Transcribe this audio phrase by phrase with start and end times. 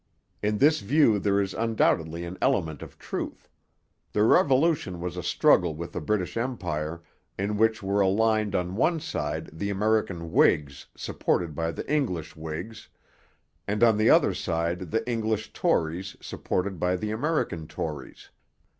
[0.41, 3.47] In this view there is undoubtedly an element of truth.
[4.13, 7.03] The Revolution was a struggle within the British Empire,
[7.37, 12.87] in which were aligned on one side the American Whigs supported by the English Whigs,
[13.67, 18.31] and on the other side the English Tories supported by the American Tories.